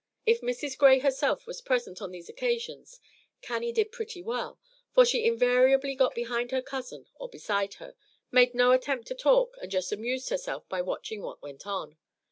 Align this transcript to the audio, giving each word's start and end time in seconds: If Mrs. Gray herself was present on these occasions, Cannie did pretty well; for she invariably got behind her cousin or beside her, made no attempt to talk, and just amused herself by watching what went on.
If 0.25 0.41
Mrs. 0.41 0.79
Gray 0.79 0.97
herself 0.97 1.45
was 1.45 1.61
present 1.61 2.01
on 2.01 2.09
these 2.09 2.27
occasions, 2.27 2.99
Cannie 3.43 3.71
did 3.71 3.91
pretty 3.91 4.23
well; 4.23 4.59
for 4.95 5.05
she 5.05 5.27
invariably 5.27 5.93
got 5.93 6.15
behind 6.15 6.49
her 6.49 6.63
cousin 6.63 7.05
or 7.19 7.29
beside 7.29 7.75
her, 7.75 7.93
made 8.31 8.55
no 8.55 8.71
attempt 8.71 9.05
to 9.09 9.13
talk, 9.15 9.55
and 9.61 9.69
just 9.69 9.91
amused 9.91 10.29
herself 10.29 10.67
by 10.67 10.81
watching 10.81 11.21
what 11.21 11.43
went 11.43 11.67
on. 11.67 11.97